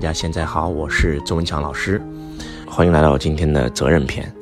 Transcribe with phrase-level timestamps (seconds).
[0.00, 2.00] 大家现在好，我是周文强老师，
[2.66, 4.34] 欢迎来到今天的责任篇。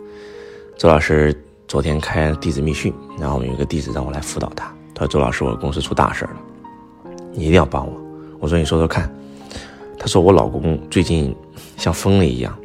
[0.76, 6.36] 周老师昨天开弟子密训，然后有一个弟子让我来辅导他，他说：“周老师，我公司出大事了，
[7.32, 7.92] 你一定要帮我。”
[8.38, 9.12] 我说：“你说说看。”
[9.98, 11.34] 他说：“我老公最近
[11.76, 12.56] 像疯了一样，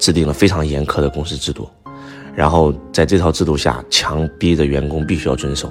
[0.00, 1.70] 制定了非常严苛的公司制度，
[2.34, 5.70] 然后在这套制度下，强逼着员工必须要遵守。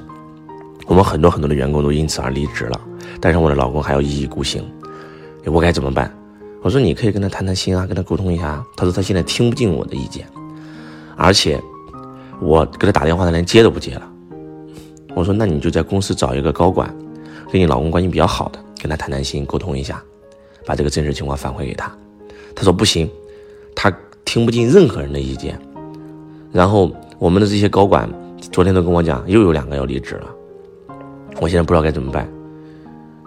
[0.88, 2.80] 我们很多很多的员工都因此而离职了，
[3.20, 4.64] 但是我的老公还要一意孤行，
[5.44, 6.10] 我该怎么办？”
[6.62, 10.28] 我说：“你可以跟他谈谈心啊，跟他沟通一下。”他说：“他现在听不进我的意见，
[11.16, 11.62] 而且
[12.42, 14.12] 我给他打电话，他连接都不接了。”
[15.16, 16.94] 我说：“那你就在公司找一个高管，
[17.52, 20.04] 跟你老公关系比较好的，跟他谈谈心，沟通一下，
[20.66, 21.92] 把这个真实情况反馈给他。”
[22.54, 23.10] 他说：“不行，
[23.74, 23.90] 他
[24.26, 25.58] 听不进任何人的意见。”
[26.52, 28.10] 然后我们的这些高管
[28.52, 30.28] 昨天都跟我讲，又有两个要离职了。
[31.40, 32.30] 我现在不知道该怎么办。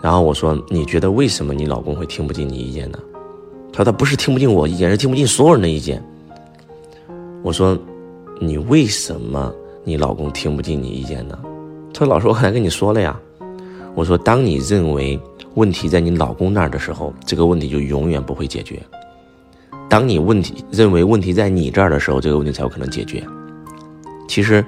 [0.03, 2.99] 然后我说：“你觉得为什么你老公会听不进你意见呢？”
[3.73, 6.03] 他说他不是听不进我意见，是听不进所有人的意见。
[7.43, 7.77] 我说，
[8.39, 11.39] 你为什么你老公听不进你意见呢？
[11.95, 13.19] 他说老师，我刚才跟你说了呀。
[13.95, 15.19] 我说，当你认为
[15.55, 18.77] 问题在你老公那儿的时候，这个问题就永远不会解决；
[19.89, 23.23] 当你问题认为问题在你这儿的时候，这个问题才有可能解决。
[24.29, 24.65] 其实，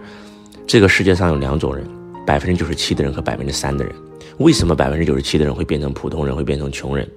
[0.67, 1.87] 这个世界上有两种人：
[2.27, 3.95] 百分之九十七的人和百分之三的人。
[4.39, 7.09] 为什么百分之九十七的人会变成普通人，会变成穷人？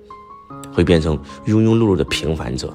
[0.77, 2.71] 会变成庸庸碌碌的平凡者，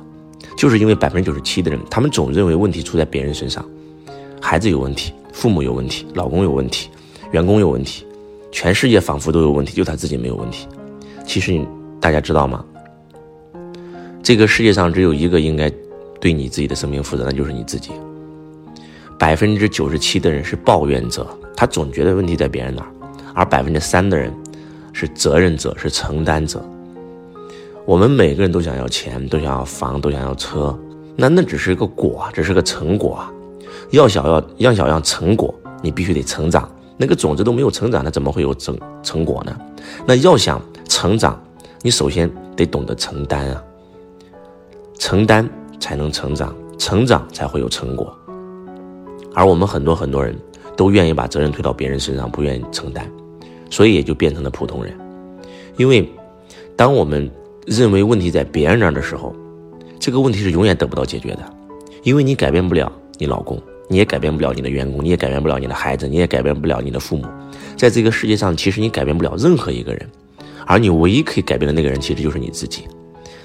[0.59, 3.65] 就是因为百分之九十七的人，他们总认为问题出在别人身上，
[4.41, 6.91] 孩子有问题，父母有问题，老公有问题，
[7.31, 8.05] 员工有问题，
[8.51, 10.67] 全世界仿佛都有问题，就他自己没有问题。
[11.25, 11.65] 其实你
[12.01, 12.65] 大家知道吗？
[14.21, 15.71] 这个世界上只有一个应该
[16.21, 17.93] 对你自己的生命负责，那就是你自己。
[19.17, 21.25] 百分之九十七的人是抱怨者，
[21.57, 22.89] 他总觉得问题在别人那儿，
[23.33, 24.35] 而百分之三的人
[24.93, 26.61] 是责任者，是承担者。
[27.85, 30.77] 我们每个人都想要钱，都想要房，都想要车，
[31.17, 33.33] 那那只是一个果，只是个成果啊。
[33.91, 35.53] 要想要要想要成果，
[35.83, 36.71] 你必须得成长。
[36.97, 39.57] 那个种子都没有成长，它怎么会有成成果呢？
[40.07, 41.43] 那要想成长，
[41.83, 43.63] 你首先得懂得承担啊。
[44.99, 45.49] 承担
[45.81, 48.17] 才能成长，成长才会有成果。
[49.35, 50.37] 而我们很多很多人
[50.77, 53.11] 都愿意把责任推到别人身上，不愿意承担，
[53.69, 54.97] 所以也就变成了普通人。
[55.77, 56.09] 因为
[56.77, 57.29] 当我们
[57.67, 59.35] 认为问题在别人那儿的时候，
[60.01, 61.55] 这个问题是永远得不到解决的，
[62.03, 67.25] 因为你改变不了你老公，你也改变不了你的员工，你也改变不了你的孩子，你也改变不了你的父母，
[67.77, 70.11] 在这个世界上，其实你改变不了任何一个人，
[70.67, 72.83] 而你唯一可以改变的那个人，其实就是你自己。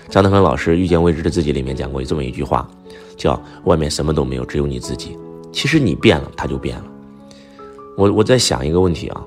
[0.09, 2.67] 张德芬老师《遇见未知的自己》里面讲过这么一句话，
[3.15, 5.17] 叫“外面什么都没有，只有你自己”。
[5.51, 6.85] 其实你变了，他就变了。
[7.97, 9.23] 我我在想一个问题啊，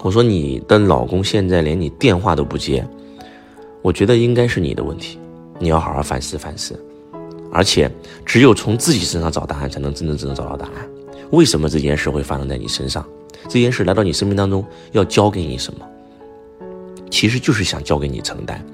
[0.00, 2.86] 我说你的老公现在连你电话都不接。
[3.84, 5.18] 我觉得应该是你的问题，
[5.58, 6.82] 你要好好反思反思，
[7.52, 7.90] 而且
[8.24, 10.88] 只有从自己身上找答案，才能真正真正找到答案。
[11.32, 13.04] 为什么这件事会发生在你身上？
[13.46, 15.86] 这件事来到你生命当中要教给你什么？
[17.10, 18.64] 其实就是想教给你承担。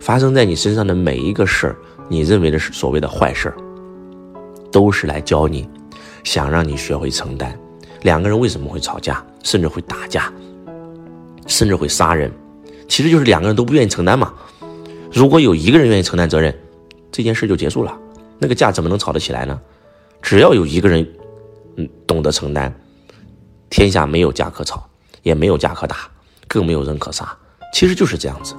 [0.00, 1.76] 发生在你身上的每一个事儿，
[2.08, 3.56] 你认为的是所谓的坏事儿，
[4.72, 5.68] 都是来教你，
[6.24, 7.54] 想让你学会承担。
[8.00, 10.32] 两个人为什么会吵架，甚至会打架，
[11.46, 12.32] 甚至会杀人？
[12.88, 14.32] 其实就是两个人都不愿意承担嘛。
[15.12, 16.54] 如果有一个人愿意承担责任，
[17.12, 17.96] 这件事就结束了。
[18.38, 19.58] 那个架怎么能吵得起来呢？
[20.22, 21.06] 只要有一个人，
[21.76, 22.72] 嗯，懂得承担，
[23.70, 24.88] 天下没有架可吵，
[25.22, 25.96] 也没有架可打，
[26.46, 27.36] 更没有人可杀。
[27.72, 28.54] 其实就是这样子。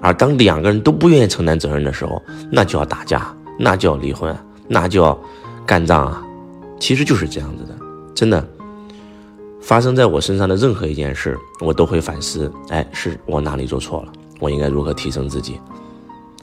[0.00, 4.34] 而当两个人都不愿意承担责任的时候，那就要打架，那就要离婚，
[4.68, 5.18] 那就要
[5.66, 6.22] 干仗啊。
[6.78, 7.78] 其实就是这样子的，
[8.14, 8.46] 真的。
[9.60, 12.50] 发生在我身上的任何一件事，我都会反思。
[12.70, 14.12] 哎，是我哪里做错了？
[14.40, 15.60] 我应该如何提升自己？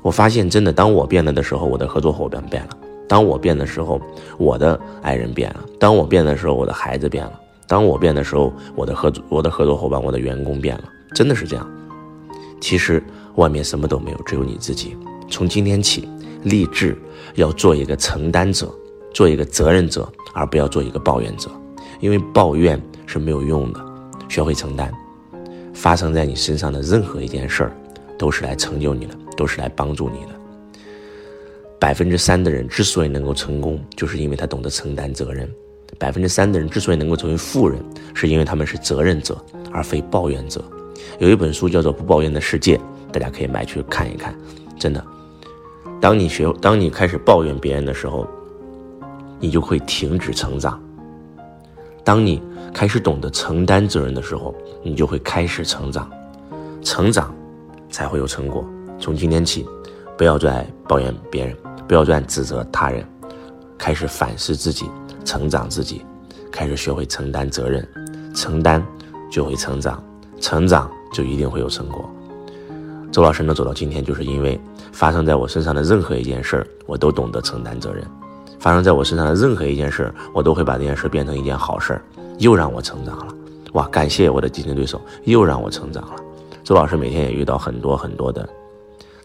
[0.01, 2.69] 我发现，真的，当我变了的时候，我的合作伙伴变了；
[3.09, 3.99] 当我变的时候，
[4.37, 7.31] 我的爱人变了；当我变的时候，我的孩子变了；
[7.67, 10.83] 当我变的时候，我的合作我的合作伙伴、我的员工变了。
[11.13, 11.67] 真的是这样。
[12.61, 13.03] 其实
[13.35, 14.95] 外面什么都没有，只有你自己。
[15.27, 16.07] 从今天起，
[16.43, 16.97] 立志
[17.35, 18.69] 要做一个承担者，
[19.13, 21.49] 做一个责任者，而不要做一个抱怨者，
[21.99, 22.79] 因为抱怨。
[23.07, 23.83] 是没有用的，
[24.29, 24.93] 学会承担。
[25.73, 27.71] 发生在你身上的任何一件事儿，
[28.19, 30.37] 都是来成就你的，都是来帮助你的。
[31.79, 35.49] 百分之三的人之所以能够成功，就是因为他懂得承担责任。
[35.99, 37.79] 百分之三的人之所以能够成为富人，
[38.13, 39.37] 是因为他们是责任者，
[39.71, 40.63] 而非抱怨者。
[41.19, 42.75] 有一本书叫做《不抱怨的世界》，
[43.11, 44.35] 大家可以买去看一看。
[44.77, 45.03] 真的，
[46.01, 48.27] 当你学，当你开始抱怨别人的时候，
[49.39, 50.81] 你就会停止成长。
[52.07, 52.41] 当你
[52.73, 56.09] 开始懂得承担责任的时候，你就会开始成长，
[56.81, 57.35] 成长
[57.89, 58.65] 才会有成果。
[58.97, 59.67] 从今天起，
[60.17, 61.53] 不要再抱怨别人，
[61.85, 63.05] 不要再指责他人，
[63.77, 64.89] 开始反思自己，
[65.25, 66.01] 成长自己，
[66.49, 67.85] 开始学会承担责任，
[68.33, 68.81] 承担
[69.29, 70.01] 就会成长，
[70.39, 72.09] 成长就一定会有成果。
[73.11, 74.57] 周老师能走到今天，就是因为
[74.93, 78.05] 发生在我身上的任何一件事儿，我都懂得承担责任；
[78.67, 82.01] 发生在我身上的任何一件事，我都会把这件事变成一件好事，
[82.37, 83.33] 又让我成长了。
[83.71, 86.15] 哇，感谢我的竞争对手，又让我成长了。
[86.65, 88.45] 周老师每天也遇到很多很多的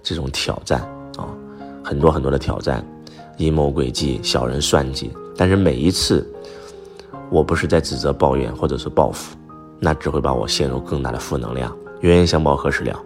[0.01, 0.83] 这种挑战
[1.17, 1.27] 啊，
[1.83, 2.87] 很多很多的挑战，
[3.37, 5.11] 阴谋诡计、小人算计。
[5.37, 6.25] 但是每一次，
[7.29, 9.37] 我不是在指责、抱怨或者是报复，
[9.81, 11.77] 那只会把我陷入更大的负能量。
[12.03, 12.97] 冤冤相报何时了？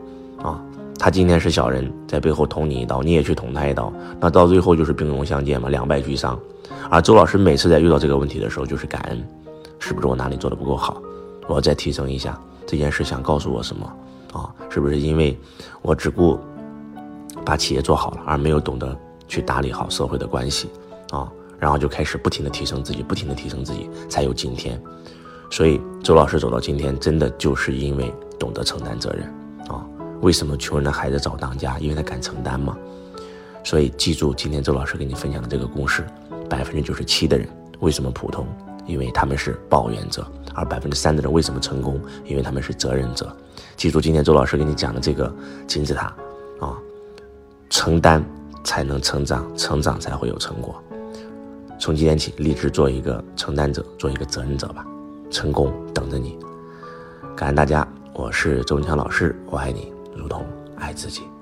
[1.07, 6.37] 他今天是小人，在背后捅你一刀，你也去捅他一刀，那到最后就是兵戎相见嘛，两败俱伤。
[6.91, 9.25] 而周老师每次在遇到这个问题的时候，就是感恩，
[9.79, 11.01] 是不是我哪里做的不够好？
[11.47, 12.37] 我要再提升一下。
[12.67, 13.87] 这件事想告诉我什么？
[14.33, 15.39] 啊，是不是因为
[15.81, 16.41] 我只顾
[17.45, 18.99] 把企业做好了，而没有懂得
[19.29, 20.69] 去打理好社会的关系？
[21.11, 21.31] 啊，
[21.61, 24.77] 然后就开始不停的提升自己，不停的提升自己，才有今天。
[25.53, 29.33] 所以周老师走到今天，真的就是因为懂得承担责任。
[30.21, 31.79] 为什么穷人的孩子早当家？
[31.79, 32.77] 因为他敢承担嘛。
[33.63, 36.07] 所以记住今天周老师给你分享的这个公式：
[36.49, 37.49] 百分之九十七的人
[37.81, 38.47] 为什么普通？
[38.87, 40.27] 因为他们是抱怨者。
[40.55, 42.01] 而百分之三的人为什么成功？
[42.25, 43.37] 因为他们是责任者。
[43.77, 45.31] 记住今天周老师给你讲的这个
[45.67, 46.07] 金字塔
[46.61, 46.79] 啊，
[47.69, 48.25] 承担
[48.65, 50.83] 才能成长，成长才会有成果。
[51.79, 54.87] 从今天起，立志做一个承担者，做一个责任者吧。
[55.31, 56.39] 成功等着你。
[57.37, 59.96] 感恩大家，我是周文强老师，我爱你。
[60.17, 60.47] 如同
[60.77, 61.36] 爱自己。